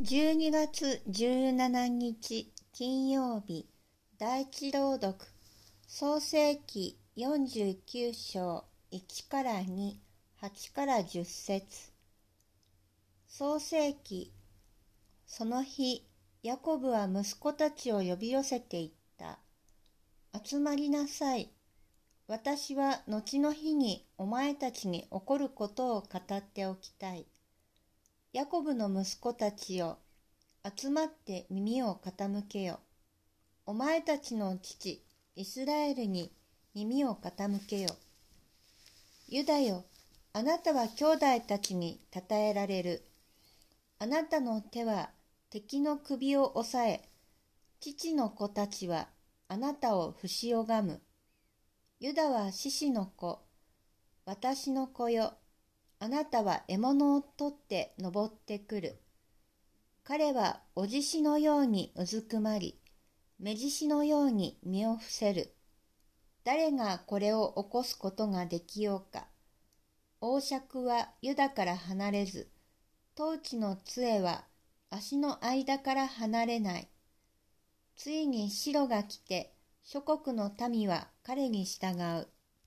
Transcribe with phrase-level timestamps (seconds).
[0.00, 3.66] 12月17日金曜日
[4.16, 5.16] 第一朗読
[5.88, 9.94] 創世記49章1から2、
[10.40, 11.90] 8から10節
[13.26, 14.32] 創世記
[15.26, 16.06] その日、
[16.44, 19.40] ヤコブは息子たちを呼び寄せていった。
[20.44, 21.50] 集まりなさい。
[22.28, 27.26] 私は後の日にお前たちに起こることを語っておきたい。
[28.34, 29.96] ヤコブの息子たちよ、
[30.76, 32.78] 集まって耳を傾けよ。
[33.64, 35.02] お前たちの父、
[35.34, 36.30] イスラエルに
[36.74, 37.88] 耳を傾けよ。
[39.28, 39.86] ユダよ、
[40.34, 43.02] あなたは兄弟たちに称えられる。
[43.98, 45.08] あなたの手は
[45.48, 47.08] 敵の首を押さえ、
[47.80, 49.08] 父の子たちは
[49.48, 51.00] あなたを不し拝む。
[51.98, 53.40] ユダは獅子の子、
[54.26, 55.32] 私の子よ。
[56.00, 59.00] あなたは獲物を取って登ってくる。
[60.04, 62.80] 彼はおじしのようにうずくまり、
[63.38, 65.54] 目獅子のように身を伏せる。
[66.44, 69.26] 誰がこれを起こすことができようか。
[70.20, 72.48] 王爵はユダから離れず、
[73.18, 74.44] 統治の杖は
[74.90, 76.88] 足の間から離れない。
[77.96, 82.28] ついに白が来て、諸国の民は彼に従う。